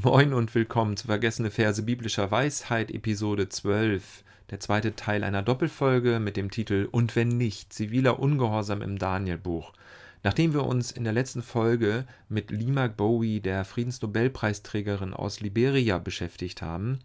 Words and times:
Moin 0.00 0.32
und 0.32 0.54
willkommen 0.54 0.96
zu 0.96 1.08
Vergessene 1.08 1.50
Verse 1.50 1.82
biblischer 1.82 2.30
Weisheit, 2.30 2.92
Episode 2.92 3.48
12, 3.48 4.22
der 4.48 4.60
zweite 4.60 4.94
Teil 4.94 5.24
einer 5.24 5.42
Doppelfolge 5.42 6.20
mit 6.20 6.36
dem 6.36 6.52
Titel 6.52 6.88
Und 6.92 7.16
wenn 7.16 7.30
nicht, 7.30 7.72
ziviler 7.72 8.20
Ungehorsam 8.20 8.80
im 8.80 9.00
Danielbuch. 9.00 9.72
Nachdem 10.22 10.54
wir 10.54 10.64
uns 10.64 10.92
in 10.92 11.02
der 11.02 11.12
letzten 11.12 11.42
Folge 11.42 12.06
mit 12.28 12.52
Lima 12.52 12.86
Bowie, 12.86 13.40
der 13.40 13.64
Friedensnobelpreisträgerin 13.64 15.14
aus 15.14 15.40
Liberia, 15.40 15.98
beschäftigt 15.98 16.62
haben, 16.62 17.00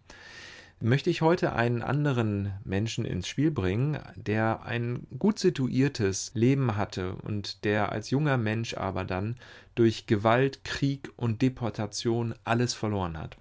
möchte 0.84 1.10
ich 1.10 1.22
heute 1.22 1.54
einen 1.54 1.82
anderen 1.82 2.52
Menschen 2.66 3.06
ins 3.06 3.28
Spiel 3.28 3.52
bringen, 3.52 4.00
der 4.18 4.64
ein 4.64 5.08
gut 5.18 5.40
situiertes 5.40 6.32
Leben 6.34 6.76
hatte 6.76 7.16
und 7.16 7.64
der 7.64 7.94
als 7.94 8.10
junger 8.10 8.38
Mensch 8.38 8.76
aber 8.76 9.06
dann 9.06 9.38
durch 9.76 10.08
Gewalt, 10.08 10.66
Krieg 10.66 11.10
und 11.16 11.42
Deportation 11.42 12.36
alles 12.44 12.74
verloren 12.74 13.18
hat. 13.18 13.38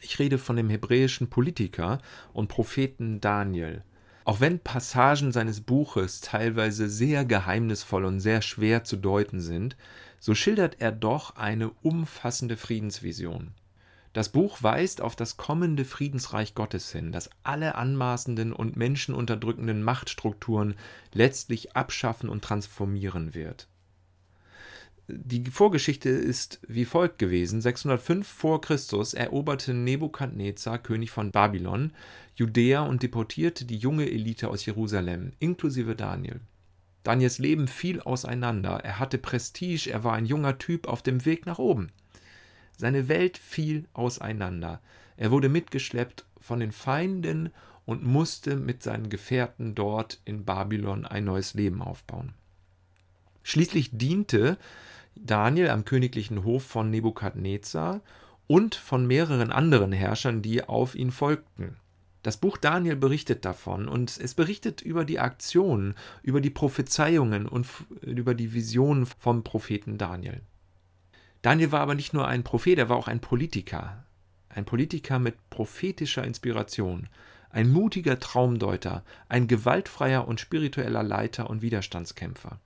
Ich 0.00 0.18
rede 0.18 0.36
von 0.36 0.56
dem 0.56 0.68
hebräischen 0.68 1.30
Politiker 1.30 1.98
und 2.34 2.48
Propheten 2.48 3.22
Daniel. 3.22 3.82
Auch 4.26 4.40
wenn 4.40 4.58
Passagen 4.58 5.32
seines 5.32 5.62
Buches 5.62 6.20
teilweise 6.20 6.90
sehr 6.90 7.24
geheimnisvoll 7.24 8.04
und 8.04 8.20
sehr 8.20 8.42
schwer 8.42 8.84
zu 8.84 8.96
deuten 8.96 9.40
sind, 9.40 9.76
so 10.20 10.34
schildert 10.34 10.76
er 10.80 10.92
doch 10.92 11.36
eine 11.36 11.70
umfassende 11.82 12.58
Friedensvision. 12.58 13.54
Das 14.16 14.30
Buch 14.30 14.62
weist 14.62 15.02
auf 15.02 15.14
das 15.14 15.36
kommende 15.36 15.84
Friedensreich 15.84 16.54
Gottes 16.54 16.90
hin, 16.90 17.12
das 17.12 17.28
alle 17.42 17.74
anmaßenden 17.74 18.54
und 18.54 18.74
menschenunterdrückenden 18.74 19.82
Machtstrukturen 19.82 20.74
letztlich 21.12 21.76
abschaffen 21.76 22.30
und 22.30 22.42
transformieren 22.42 23.34
wird. 23.34 23.68
Die 25.06 25.44
Vorgeschichte 25.44 26.08
ist 26.08 26.60
wie 26.66 26.86
folgt 26.86 27.18
gewesen: 27.18 27.60
605 27.60 28.26
vor 28.26 28.62
Christus 28.62 29.12
eroberte 29.12 29.74
Nebukadnezar, 29.74 30.78
König 30.78 31.10
von 31.10 31.30
Babylon, 31.30 31.92
Judäa 32.36 32.84
und 32.84 33.02
deportierte 33.02 33.66
die 33.66 33.76
junge 33.76 34.10
Elite 34.10 34.48
aus 34.48 34.64
Jerusalem, 34.64 35.32
inklusive 35.40 35.94
Daniel. 35.94 36.40
Daniels 37.02 37.38
Leben 37.38 37.68
fiel 37.68 38.00
auseinander. 38.00 38.80
Er 38.82 38.98
hatte 38.98 39.18
Prestige, 39.18 39.90
er 39.90 40.04
war 40.04 40.14
ein 40.14 40.24
junger 40.24 40.56
Typ 40.56 40.88
auf 40.88 41.02
dem 41.02 41.26
Weg 41.26 41.44
nach 41.44 41.58
oben. 41.58 41.92
Seine 42.76 43.08
Welt 43.08 43.38
fiel 43.38 43.88
auseinander. 43.94 44.80
Er 45.16 45.30
wurde 45.30 45.48
mitgeschleppt 45.48 46.26
von 46.38 46.60
den 46.60 46.72
Feinden 46.72 47.50
und 47.86 48.04
musste 48.04 48.56
mit 48.56 48.82
seinen 48.82 49.08
Gefährten 49.08 49.74
dort 49.74 50.20
in 50.24 50.44
Babylon 50.44 51.06
ein 51.06 51.24
neues 51.24 51.54
Leben 51.54 51.82
aufbauen. 51.82 52.34
Schließlich 53.42 53.90
diente 53.92 54.58
Daniel 55.14 55.70
am 55.70 55.84
königlichen 55.84 56.44
Hof 56.44 56.64
von 56.64 56.90
Nebukadnezar 56.90 58.02
und 58.46 58.74
von 58.74 59.06
mehreren 59.06 59.50
anderen 59.50 59.92
Herrschern, 59.92 60.42
die 60.42 60.64
auf 60.64 60.94
ihn 60.94 61.10
folgten. 61.10 61.76
Das 62.22 62.36
Buch 62.36 62.56
Daniel 62.56 62.96
berichtet 62.96 63.44
davon 63.44 63.88
und 63.88 64.18
es 64.18 64.34
berichtet 64.34 64.82
über 64.82 65.04
die 65.04 65.20
Aktionen, 65.20 65.94
über 66.22 66.40
die 66.40 66.50
Prophezeiungen 66.50 67.46
und 67.46 67.68
über 68.02 68.34
die 68.34 68.52
Visionen 68.52 69.06
vom 69.06 69.44
Propheten 69.44 69.96
Daniel. 69.96 70.40
Daniel 71.46 71.70
war 71.70 71.78
aber 71.78 71.94
nicht 71.94 72.12
nur 72.12 72.26
ein 72.26 72.42
Prophet, 72.42 72.76
er 72.76 72.88
war 72.88 72.96
auch 72.96 73.06
ein 73.06 73.20
Politiker. 73.20 74.04
Ein 74.48 74.64
Politiker 74.64 75.20
mit 75.20 75.48
prophetischer 75.48 76.24
Inspiration, 76.24 77.08
ein 77.50 77.70
mutiger 77.70 78.18
Traumdeuter, 78.18 79.04
ein 79.28 79.46
gewaltfreier 79.46 80.26
und 80.26 80.40
spiritueller 80.40 81.04
Leiter 81.04 81.48
und 81.48 81.62
Widerstandskämpfer. 81.62 82.58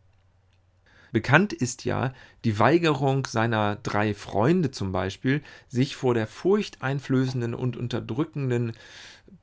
Bekannt 1.12 1.52
ist 1.52 1.84
ja 1.84 2.14
die 2.44 2.58
Weigerung 2.58 3.26
seiner 3.26 3.76
drei 3.76 4.14
Freunde 4.14 4.70
zum 4.70 4.92
Beispiel, 4.92 5.42
sich 5.68 5.94
vor 5.94 6.14
der 6.14 6.26
furchteinflößenden 6.26 7.52
und 7.52 7.76
unterdrückenden 7.76 8.72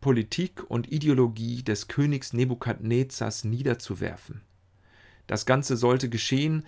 Politik 0.01 0.67
und 0.67 0.91
Ideologie 0.91 1.61
des 1.61 1.87
Königs 1.87 2.33
Nebukadnezars 2.33 3.43
niederzuwerfen. 3.43 4.41
Das 5.27 5.45
Ganze 5.45 5.75
sollte 5.75 6.09
geschehen 6.09 6.65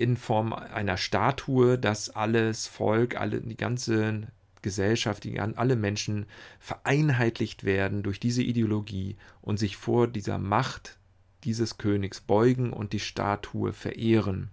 in 0.00 0.16
Form 0.16 0.54
einer 0.54 0.96
Statue, 0.96 1.78
dass 1.78 2.08
alles 2.08 2.66
Volk, 2.66 3.20
alle, 3.20 3.42
die 3.42 3.56
ganze 3.56 4.28
Gesellschaft, 4.62 5.24
die, 5.24 5.38
alle 5.38 5.76
Menschen 5.76 6.24
vereinheitlicht 6.58 7.64
werden 7.64 8.02
durch 8.02 8.18
diese 8.18 8.42
Ideologie 8.42 9.16
und 9.42 9.58
sich 9.58 9.76
vor 9.76 10.08
dieser 10.08 10.38
Macht 10.38 10.98
dieses 11.44 11.76
Königs 11.76 12.22
beugen 12.22 12.72
und 12.72 12.94
die 12.94 12.98
Statue 12.98 13.74
verehren. 13.74 14.50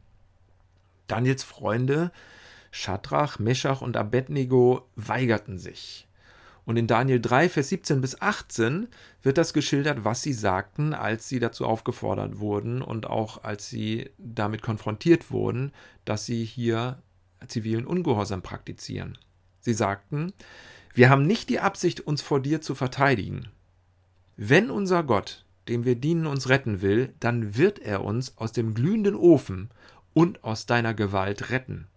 Daniels 1.07 1.43
Freunde 1.43 2.11
Schadrach, 2.69 3.39
Meschach 3.39 3.81
und 3.81 3.95
Abednego 3.95 4.89
weigerten 4.97 5.57
sich. 5.57 6.06
Und 6.67 6.75
in 6.75 6.85
Daniel 6.85 7.21
3, 7.21 7.47
Vers 7.47 7.69
17 7.69 8.01
bis 8.01 8.21
18 8.21 8.89
wird 9.23 9.37
das 9.37 9.53
geschildert, 9.53 10.03
was 10.03 10.21
sie 10.21 10.33
sagten, 10.33 10.93
als 10.93 11.29
sie 11.29 11.39
dazu 11.39 11.65
aufgefordert 11.65 12.39
wurden 12.39 12.81
und 12.81 13.07
auch 13.07 13.45
als 13.45 13.69
sie 13.69 14.09
damit 14.17 14.61
konfrontiert 14.61 15.31
wurden, 15.31 15.71
dass 16.03 16.25
sie 16.25 16.43
hier 16.43 17.01
zivilen 17.47 17.87
Ungehorsam 17.87 18.41
praktizieren. 18.41 19.17
Sie 19.61 19.71
sagten, 19.71 20.33
wir 20.93 21.09
haben 21.09 21.25
nicht 21.25 21.47
die 21.47 21.61
Absicht, 21.61 22.01
uns 22.01 22.21
vor 22.21 22.41
dir 22.41 22.59
zu 22.59 22.75
verteidigen. 22.75 23.47
Wenn 24.35 24.69
unser 24.69 25.03
Gott, 25.03 25.45
dem 25.69 25.85
wir 25.85 25.95
dienen, 25.95 26.27
uns 26.27 26.49
retten 26.49 26.81
will, 26.81 27.13
dann 27.21 27.55
wird 27.55 27.79
er 27.79 28.03
uns 28.03 28.37
aus 28.37 28.51
dem 28.51 28.73
glühenden 28.73 29.15
Ofen 29.15 29.69
und 30.13 30.43
aus 30.43 30.65
deiner 30.65 30.93
Gewalt 30.93 31.49
retten. 31.49 31.87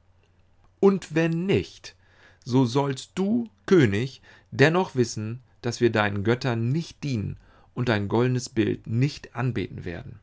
Und 0.79 1.13
wenn 1.13 1.45
nicht, 1.47 1.97
so 2.45 2.65
sollst 2.65 3.13
du, 3.17 3.49
König, 3.71 4.21
dennoch 4.51 4.97
wissen, 4.97 5.45
dass 5.63 5.81
wir 5.81 5.93
deinen 5.93 6.25
Göttern 6.25 6.71
nicht 6.71 7.05
dienen 7.05 7.37
und 7.73 7.89
dein 7.89 8.09
goldenes 8.09 8.49
Bild 8.49 8.89
nicht 8.89 9.37
anbeten 9.37 9.85
werden. 9.85 10.19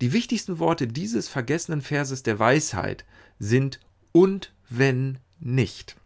Die 0.00 0.14
wichtigsten 0.14 0.58
Worte 0.58 0.86
dieses 0.86 1.28
vergessenen 1.28 1.82
Verses 1.82 2.22
der 2.22 2.38
Weisheit 2.38 3.04
sind 3.38 3.78
und 4.12 4.54
wenn 4.70 5.18
nicht. 5.38 5.96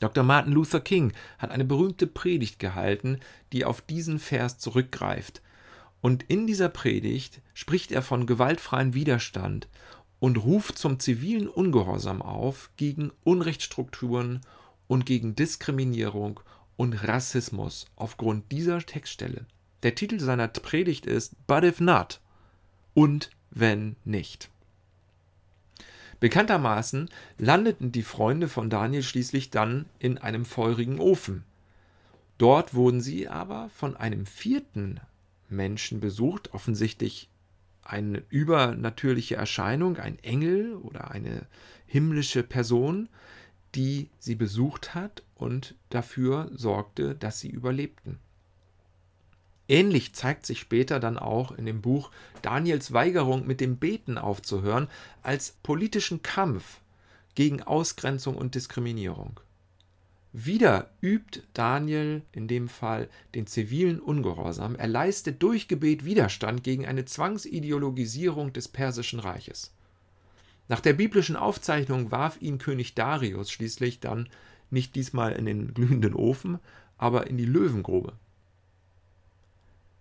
Dr. 0.00 0.24
Martin 0.24 0.54
Luther 0.54 0.80
King 0.80 1.12
hat 1.38 1.52
eine 1.52 1.64
berühmte 1.64 2.08
Predigt 2.08 2.58
gehalten, 2.58 3.20
die 3.52 3.64
auf 3.64 3.80
diesen 3.80 4.18
Vers 4.18 4.58
zurückgreift. 4.58 5.40
Und 6.00 6.24
in 6.24 6.48
dieser 6.48 6.68
Predigt 6.68 7.42
spricht 7.54 7.92
er 7.92 8.02
von 8.02 8.26
gewaltfreiem 8.26 8.92
Widerstand 8.92 9.68
und 10.18 10.36
ruft 10.38 10.78
zum 10.78 10.98
zivilen 10.98 11.48
Ungehorsam 11.48 12.22
auf 12.22 12.70
gegen 12.76 13.12
Unrechtsstrukturen 13.24 14.40
und 14.88 15.06
gegen 15.06 15.34
Diskriminierung 15.34 16.40
und 16.76 16.94
Rassismus 16.94 17.86
aufgrund 17.96 18.50
dieser 18.52 18.80
Textstelle. 18.80 19.46
Der 19.82 19.94
Titel 19.94 20.20
seiner 20.20 20.48
Predigt 20.48 21.06
ist 21.06 21.34
But 21.46 21.64
if 21.64 21.80
not 21.80 22.20
und 22.94 23.30
wenn 23.50 23.96
nicht. 24.04 24.50
Bekanntermaßen 26.18 27.10
landeten 27.38 27.92
die 27.92 28.02
Freunde 28.02 28.48
von 28.48 28.70
Daniel 28.70 29.02
schließlich 29.02 29.50
dann 29.50 29.86
in 29.98 30.16
einem 30.18 30.46
feurigen 30.46 30.98
Ofen. 30.98 31.44
Dort 32.38 32.74
wurden 32.74 33.00
sie 33.00 33.28
aber 33.28 33.68
von 33.70 33.96
einem 33.96 34.24
vierten 34.24 35.00
Menschen 35.48 36.00
besucht, 36.00 36.54
offensichtlich 36.54 37.28
eine 37.90 38.22
übernatürliche 38.28 39.36
Erscheinung, 39.36 39.96
ein 39.98 40.18
Engel 40.20 40.74
oder 40.74 41.10
eine 41.10 41.46
himmlische 41.86 42.42
Person, 42.42 43.08
die 43.74 44.10
sie 44.18 44.34
besucht 44.34 44.94
hat 44.94 45.22
und 45.34 45.74
dafür 45.90 46.50
sorgte, 46.54 47.14
dass 47.14 47.40
sie 47.40 47.50
überlebten. 47.50 48.18
Ähnlich 49.68 50.14
zeigt 50.14 50.46
sich 50.46 50.60
später 50.60 51.00
dann 51.00 51.18
auch 51.18 51.52
in 51.52 51.66
dem 51.66 51.82
Buch 51.82 52.10
Daniels 52.42 52.92
Weigerung 52.92 53.46
mit 53.46 53.60
dem 53.60 53.78
Beten 53.78 54.16
aufzuhören 54.16 54.88
als 55.22 55.56
politischen 55.62 56.22
Kampf 56.22 56.80
gegen 57.34 57.62
Ausgrenzung 57.62 58.36
und 58.36 58.54
Diskriminierung. 58.54 59.40
Wieder 60.38 60.90
übt 61.00 61.44
Daniel 61.54 62.20
in 62.30 62.46
dem 62.46 62.68
Fall 62.68 63.08
den 63.34 63.46
zivilen 63.46 63.98
Ungehorsam. 63.98 64.76
Er 64.76 64.86
leistet 64.86 65.42
durch 65.42 65.66
Gebet 65.66 66.04
Widerstand 66.04 66.62
gegen 66.62 66.84
eine 66.84 67.06
Zwangsideologisierung 67.06 68.52
des 68.52 68.68
Persischen 68.68 69.18
Reiches. 69.18 69.72
Nach 70.68 70.80
der 70.80 70.92
biblischen 70.92 71.36
Aufzeichnung 71.36 72.10
warf 72.10 72.36
ihn 72.42 72.58
König 72.58 72.94
Darius 72.94 73.50
schließlich 73.50 74.00
dann 74.00 74.28
nicht 74.68 74.94
diesmal 74.94 75.32
in 75.32 75.46
den 75.46 75.72
glühenden 75.72 76.12
Ofen, 76.12 76.58
aber 76.98 77.28
in 77.28 77.38
die 77.38 77.46
Löwengrube. 77.46 78.12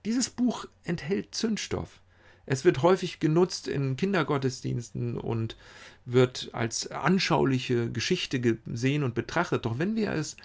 Dieses 0.03 0.29
Buch 0.29 0.65
enthält 0.83 1.33
Zündstoff. 1.33 2.01
Es 2.45 2.65
wird 2.65 2.81
häufig 2.83 3.19
genutzt 3.19 3.68
in 3.68 3.95
Kindergottesdiensten 3.95 5.18
und 5.18 5.57
wird 6.06 6.50
als 6.53 6.92
anschauliche 6.92 7.92
Geschichte 7.92 8.39
gesehen 8.39 9.03
und 9.03 9.15
betrachtet. 9.15 9.65
Doch 9.65 9.80
wenn 9.80 9.95
wir 9.95 10.12
es 10.12 10.38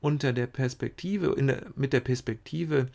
unter 0.00 0.32
der 0.32 0.46
Perspektive, 0.46 1.34
der, 1.36 1.66
mit 1.74 1.92
der 1.92 2.00
Perspektive 2.00 2.86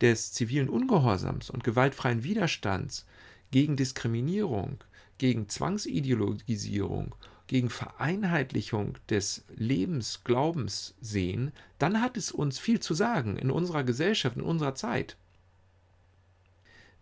des 0.00 0.32
zivilen 0.32 0.68
Ungehorsams 0.68 1.50
und 1.50 1.64
gewaltfreien 1.64 2.22
Widerstands 2.22 3.06
gegen 3.50 3.76
Diskriminierung, 3.76 4.78
gegen 5.18 5.48
Zwangsideologisierung, 5.48 7.14
gegen 7.46 7.70
Vereinheitlichung 7.70 8.98
des 9.08 9.44
Lebens, 9.54 10.22
Glaubens 10.24 10.94
sehen, 11.00 11.52
dann 11.78 12.02
hat 12.02 12.16
es 12.16 12.32
uns 12.32 12.58
viel 12.58 12.80
zu 12.80 12.92
sagen 12.92 13.36
in 13.36 13.50
unserer 13.50 13.84
Gesellschaft, 13.84 14.36
in 14.36 14.42
unserer 14.42 14.74
Zeit. 14.74 15.16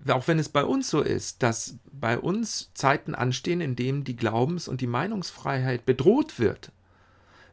Auch 0.09 0.29
wenn 0.29 0.39
es 0.39 0.51
bei 0.51 0.65
uns 0.65 0.91
so 0.91 1.01
ist, 1.01 1.43
dass 1.43 1.77
bei 1.91 2.19
uns 2.19 2.71
Zeiten 2.75 3.15
anstehen, 3.15 3.61
in 3.61 3.75
denen 3.75 4.05
die 4.05 4.17
Glaubens- 4.17 4.69
und 4.69 4.81
die 4.81 4.87
Meinungsfreiheit 4.87 5.87
bedroht 5.87 6.39
wird, 6.39 6.73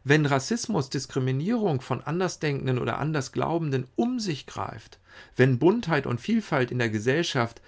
wenn 0.03 0.25
Rassismus, 0.25 0.89
Diskriminierung 0.89 1.80
von 1.80 2.01
Andersdenkenden 2.01 2.80
oder 2.80 2.98
Andersglaubenden 2.98 3.88
um 3.95 4.19
sich 4.19 4.48
greift, 4.48 5.00
wenn 5.36 5.59
Buntheit 5.59 6.07
und 6.07 6.19
Vielfalt 6.19 6.71
in 6.71 6.80
der 6.80 6.89
Gesellschaft 6.89 7.62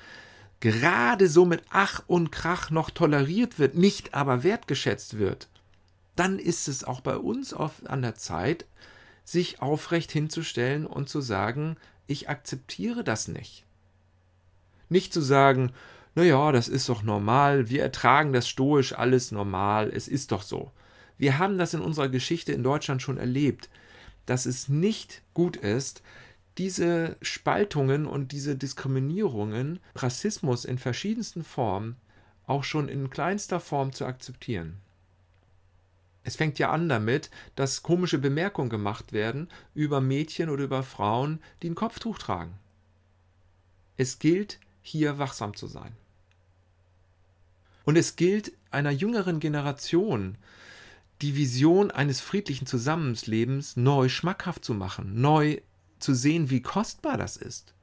gerade 0.59 1.27
so 1.27 1.45
mit 1.45 1.61
Ach 1.69 2.03
und 2.07 2.31
Krach 2.31 2.71
noch 2.71 2.89
toleriert 2.89 3.59
wird, 3.59 3.75
nicht 3.75 4.13
aber 4.13 4.43
wertgeschätzt 4.43 5.17
wird, 5.17 5.47
dann 6.15 6.39
ist 6.39 6.67
es 6.67 6.83
auch 6.83 7.01
bei 7.01 7.17
uns 7.17 7.53
oft 7.53 7.87
an 7.87 8.01
der 8.01 8.15
Zeit, 8.15 8.65
sich 9.25 9.61
aufrecht 9.61 10.11
hinzustellen 10.11 10.85
und 10.85 11.09
zu 11.09 11.21
sagen, 11.21 11.77
ich 12.07 12.29
akzeptiere 12.29 13.03
das 13.03 13.27
nicht. 13.27 13.65
Nicht 14.89 15.13
zu 15.13 15.21
sagen, 15.21 15.71
naja, 16.15 16.51
das 16.51 16.67
ist 16.67 16.89
doch 16.89 17.03
normal, 17.03 17.69
wir 17.69 17.81
ertragen 17.81 18.33
das 18.33 18.47
stoisch 18.47 18.93
alles 18.93 19.31
normal, 19.31 19.89
es 19.93 20.07
ist 20.07 20.31
doch 20.31 20.43
so. 20.43 20.71
Wir 21.17 21.39
haben 21.39 21.57
das 21.57 21.73
in 21.73 21.81
unserer 21.81 22.09
Geschichte 22.09 22.51
in 22.51 22.63
Deutschland 22.63 23.01
schon 23.01 23.17
erlebt, 23.17 23.69
dass 24.25 24.45
es 24.45 24.69
nicht 24.69 25.21
gut 25.33 25.57
ist, 25.57 26.01
diese 26.57 27.17
Spaltungen 27.21 28.05
und 28.05 28.31
diese 28.31 28.55
Diskriminierungen, 28.55 29.79
Rassismus 29.95 30.65
in 30.65 30.77
verschiedensten 30.77 31.43
Formen, 31.43 31.95
auch 32.45 32.63
schon 32.63 32.89
in 32.89 33.09
kleinster 33.09 33.59
Form 33.59 33.91
zu 33.91 34.05
akzeptieren. 34.05 34.77
Es 36.23 36.35
fängt 36.35 36.59
ja 36.59 36.71
an 36.71 36.87
damit, 36.87 37.29
dass 37.55 37.83
komische 37.83 38.17
Bemerkungen 38.17 38.69
gemacht 38.69 39.11
werden 39.11 39.49
über 39.73 39.99
Mädchen 39.99 40.49
oder 40.49 40.63
über 40.63 40.83
Frauen, 40.83 41.39
die 41.61 41.69
ein 41.69 41.75
Kopftuch 41.75 42.17
tragen. 42.17 42.53
Es 43.97 44.19
gilt, 44.19 44.59
hier 44.83 45.17
wachsam 45.17 45.55
zu 45.55 45.65
sein. 45.65 45.93
Und 47.85 47.97
es 47.97 48.15
gilt 48.15 48.53
einer 48.69 48.91
jüngeren 48.91 49.39
Generation, 49.39 50.37
die 51.21 51.35
Vision 51.35 51.89
eines 51.89 52.21
friedlichen 52.21 52.67
Zusammenlebens 52.67 53.77
neu 53.77 54.09
schmackhaft 54.09 54.63
zu 54.63 54.73
machen, 54.73 55.19
neu 55.21 55.59
zu 55.99 56.13
sehen, 56.13 56.49
wie 56.49 56.61
kostbar 56.61 57.17
das 57.17 57.37
ist. 57.37 57.73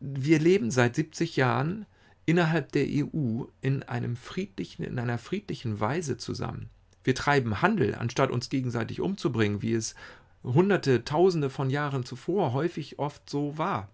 Wir 0.00 0.38
leben 0.38 0.70
seit 0.70 0.96
70 0.96 1.36
Jahren 1.36 1.86
innerhalb 2.24 2.72
der 2.72 2.86
EU 2.88 3.44
in 3.60 3.82
einem 3.84 4.16
friedlichen, 4.16 4.82
in 4.82 4.98
einer 4.98 5.18
friedlichen 5.18 5.80
Weise 5.80 6.16
zusammen. 6.16 6.70
Wir 7.04 7.14
treiben 7.14 7.62
Handel, 7.62 7.94
anstatt 7.94 8.30
uns 8.30 8.48
gegenseitig 8.48 9.00
umzubringen, 9.00 9.62
wie 9.62 9.74
es 9.74 9.94
hunderte, 10.42 11.04
tausende 11.04 11.50
von 11.50 11.70
Jahren 11.70 12.04
zuvor 12.04 12.52
häufig 12.52 12.98
oft 12.98 13.28
so 13.30 13.58
war. 13.58 13.88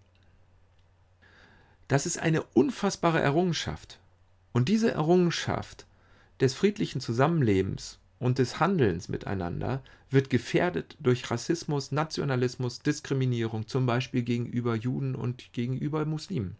Das 1.93 2.07
ist 2.07 2.17
eine 2.17 2.41
unfassbare 2.41 3.21
Errungenschaft. 3.21 3.99
Und 4.51 4.67
diese 4.67 4.89
Errungenschaft 4.89 5.85
des 6.39 6.55
friedlichen 6.55 7.01
Zusammenlebens 7.01 7.99
und 8.17 8.39
des 8.39 8.59
Handelns 8.59 9.09
miteinander 9.09 9.83
wird 10.09 10.31
gefährdet 10.31 10.97
durch 10.99 11.29
Rassismus, 11.29 11.91
Nationalismus, 11.91 12.79
Diskriminierung, 12.79 13.67
zum 13.67 13.85
Beispiel 13.85 14.23
gegenüber 14.23 14.73
Juden 14.73 15.13
und 15.13 15.53
gegenüber 15.53 16.03
Muslimen. 16.05 16.55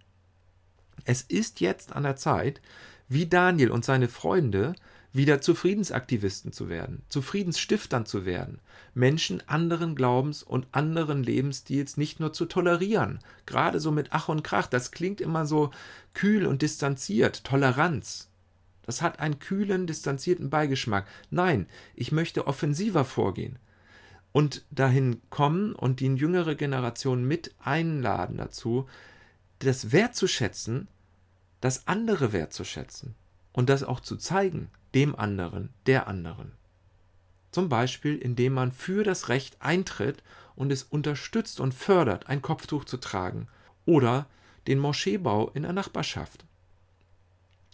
Es 1.03 1.23
ist 1.23 1.61
jetzt 1.61 1.93
an 1.93 2.03
der 2.03 2.15
Zeit, 2.15 2.61
wie 3.09 3.25
Daniel 3.25 3.71
und 3.71 3.83
seine 3.83 4.09
Freunde 4.09 4.75
wieder 5.13 5.41
zu 5.41 5.53
Friedensaktivisten 5.53 6.51
zu 6.51 6.69
werden, 6.69 7.03
zu 7.07 7.21
Friedensstiftern 7.21 8.05
zu 8.05 8.25
werden, 8.25 8.59
Menschen 8.95 9.47
anderen 9.47 9.95
Glaubens 9.95 10.41
und 10.41 10.67
anderen 10.71 11.23
Lebensstils 11.23 11.97
nicht 11.97 12.19
nur 12.19 12.33
zu 12.33 12.45
tolerieren, 12.45 13.19
gerade 13.45 13.79
so 13.79 13.91
mit 13.91 14.07
Ach 14.11 14.27
und 14.27 14.43
Krach, 14.43 14.67
das 14.67 14.91
klingt 14.91 15.21
immer 15.21 15.45
so 15.45 15.69
kühl 16.13 16.47
und 16.47 16.63
distanziert, 16.63 17.43
Toleranz. 17.43 18.29
Das 18.85 19.01
hat 19.01 19.19
einen 19.19 19.39
kühlen, 19.39 19.87
distanzierten 19.87 20.49
Beigeschmack. 20.49 21.07
Nein, 21.29 21.67
ich 21.95 22.11
möchte 22.11 22.47
offensiver 22.47 23.05
vorgehen 23.05 23.57
und 24.33 24.65
dahin 24.71 25.21
kommen 25.29 25.73
und 25.73 25.99
die 25.99 26.07
jüngere 26.07 26.55
Generation 26.55 27.23
mit 27.23 27.53
einladen 27.59 28.37
dazu, 28.37 28.87
das 29.59 29.91
wertzuschätzen, 29.91 30.87
das 31.61 31.87
andere 31.87 32.33
wertzuschätzen 32.33 33.15
und 33.53 33.69
das 33.69 33.83
auch 33.83 34.01
zu 34.01 34.17
zeigen, 34.17 34.69
dem 34.93 35.15
anderen, 35.15 35.69
der 35.85 36.07
anderen. 36.07 36.51
Zum 37.51 37.69
Beispiel, 37.69 38.17
indem 38.17 38.53
man 38.53 38.71
für 38.71 39.03
das 39.03 39.29
Recht 39.29 39.57
eintritt 39.59 40.23
und 40.55 40.71
es 40.71 40.83
unterstützt 40.83 41.59
und 41.59 41.73
fördert, 41.73 42.27
ein 42.27 42.41
Kopftuch 42.41 42.85
zu 42.85 42.97
tragen 42.97 43.47
oder 43.85 44.27
den 44.67 44.79
Moscheebau 44.79 45.49
in 45.49 45.63
der 45.63 45.73
Nachbarschaft. 45.73 46.45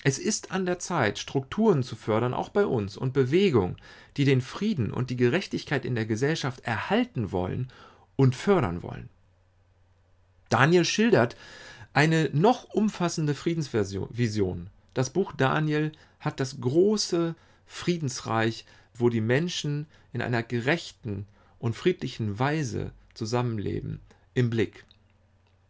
Es 0.04 0.18
ist 0.18 0.52
an 0.52 0.66
der 0.66 0.80
Zeit, 0.80 1.20
Strukturen 1.20 1.84
zu 1.84 1.96
fördern, 1.96 2.34
auch 2.34 2.50
bei 2.50 2.66
uns, 2.66 2.96
und 2.96 3.14
Bewegung, 3.14 3.76
die 4.16 4.24
den 4.24 4.42
Frieden 4.42 4.92
und 4.92 5.10
die 5.10 5.18
Gerechtigkeit 5.18 5.84
in 5.84 5.96
der 5.96 6.06
Gesellschaft 6.06 6.62
erhalten 6.62 7.32
wollen 7.32 7.70
und 8.16 8.36
fördern 8.36 8.82
wollen. 8.82 9.10
Daniel 10.48 10.86
schildert 10.86 11.36
eine 11.94 12.30
noch 12.34 12.66
umfassende 12.66 13.36
Friedensvision. 13.36 14.70
Das 14.94 15.10
Buch 15.10 15.34
Daniel 15.34 15.92
hat 16.20 16.40
das 16.40 16.60
große 16.60 17.36
Friedensreich, 17.66 18.66
wo 18.94 19.10
die 19.10 19.22
Menschen 19.22 19.88
in 20.12 20.22
einer 20.22 20.44
gerechten 20.44 21.28
und 21.60 21.76
friedlichen 21.76 22.40
Weise 22.40 22.92
zusammenleben, 23.14 24.00
im 24.34 24.50
Blick. 24.50 24.86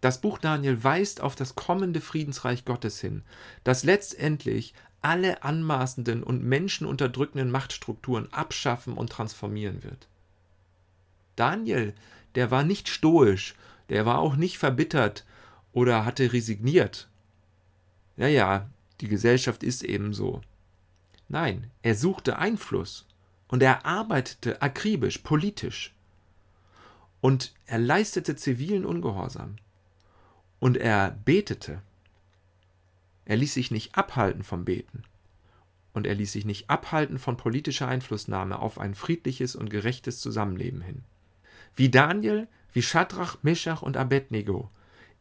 Das 0.01 0.21
Buch 0.21 0.37
Daniel 0.37 0.83
weist 0.83 1.21
auf 1.21 1.35
das 1.35 1.55
kommende 1.55 1.99
Friedensreich 1.99 2.63
Gottes 2.63 3.01
hin, 3.01 3.23
das 3.63 3.83
letztendlich 3.83 4.73
alle 5.01 5.43
anmaßenden 5.43 6.23
und 6.23 6.43
menschenunterdrückenden 6.43 7.51
Machtstrukturen 7.51 8.31
abschaffen 8.31 8.93
und 8.93 9.11
transformieren 9.11 9.83
wird. 9.83 10.07
Daniel, 11.35 11.93
der 12.35 12.51
war 12.51 12.63
nicht 12.63 12.89
stoisch, 12.89 13.55
der 13.89 14.05
war 14.05 14.19
auch 14.19 14.35
nicht 14.35 14.57
verbittert 14.57 15.25
oder 15.71 16.05
hatte 16.05 16.33
resigniert. 16.33 17.07
Ja, 18.17 18.27
ja, 18.27 18.69
die 19.01 19.07
Gesellschaft 19.07 19.63
ist 19.63 19.83
eben 19.83 20.13
so. 20.13 20.41
Nein, 21.27 21.69
er 21.83 21.95
suchte 21.95 22.37
Einfluss 22.37 23.07
und 23.47 23.63
er 23.63 23.85
arbeitete 23.85 24.61
akribisch, 24.61 25.19
politisch. 25.19 25.93
Und 27.21 27.53
er 27.65 27.79
leistete 27.79 28.35
zivilen 28.35 28.85
Ungehorsam. 28.85 29.57
Und 30.59 30.77
er 30.77 31.11
betete. 31.25 31.81
Er 33.25 33.37
ließ 33.37 33.53
sich 33.53 33.71
nicht 33.71 33.95
abhalten 33.95 34.43
vom 34.43 34.65
Beten. 34.65 35.03
Und 35.93 36.07
er 36.07 36.15
ließ 36.15 36.31
sich 36.31 36.45
nicht 36.45 36.69
abhalten 36.69 37.17
von 37.17 37.37
politischer 37.37 37.87
Einflussnahme 37.87 38.59
auf 38.59 38.79
ein 38.79 38.95
friedliches 38.95 39.55
und 39.55 39.69
gerechtes 39.69 40.19
Zusammenleben 40.19 40.81
hin. 40.81 41.03
Wie 41.75 41.89
Daniel, 41.89 42.47
wie 42.73 42.81
Schadrach, 42.81 43.37
Meschach 43.41 43.81
und 43.81 43.97
Abednego 43.97 44.69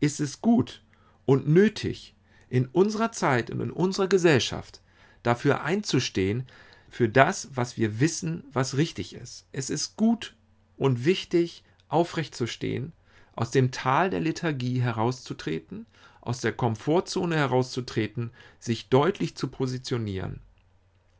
ist 0.00 0.20
es 0.20 0.40
gut 0.40 0.82
und 1.24 1.48
nötig, 1.48 2.14
in 2.48 2.66
unserer 2.66 3.12
Zeit 3.12 3.50
und 3.50 3.60
in 3.60 3.70
unserer 3.70 4.08
Gesellschaft 4.08 4.80
dafür 5.22 5.62
einzustehen, 5.62 6.46
für 6.90 7.08
das, 7.08 7.48
was 7.52 7.76
wir 7.76 8.00
wissen, 8.00 8.44
was 8.52 8.76
richtig 8.76 9.14
ist. 9.14 9.46
Es 9.52 9.68
ist 9.68 9.96
gut 9.96 10.34
und 10.76 11.04
wichtig, 11.04 11.62
aufrecht 11.88 12.34
zu 12.34 12.46
stehen 12.46 12.92
aus 13.38 13.52
dem 13.52 13.70
Tal 13.70 14.10
der 14.10 14.18
Liturgie 14.18 14.80
herauszutreten, 14.80 15.86
aus 16.20 16.40
der 16.40 16.52
Komfortzone 16.52 17.36
herauszutreten, 17.36 18.32
sich 18.58 18.88
deutlich 18.88 19.36
zu 19.36 19.46
positionieren 19.46 20.40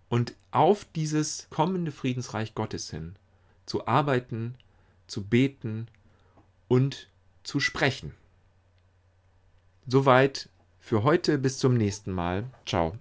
und 0.08 0.34
auf 0.50 0.84
dieses 0.96 1.46
kommende 1.48 1.92
Friedensreich 1.92 2.56
Gottes 2.56 2.90
hin 2.90 3.14
zu 3.66 3.86
arbeiten, 3.86 4.56
zu 5.06 5.22
beten 5.22 5.86
und 6.66 7.08
zu 7.44 7.60
sprechen. 7.60 8.14
Soweit 9.86 10.48
für 10.88 11.02
heute 11.02 11.36
bis 11.38 11.58
zum 11.58 11.74
nächsten 11.74 12.12
Mal. 12.12 12.44
Ciao. 12.64 12.94